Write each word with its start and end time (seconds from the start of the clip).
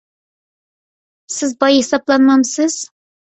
سىز 1.35 1.53
باي 1.65 1.77
ھېسابلانمامسىز؟ 1.81 2.79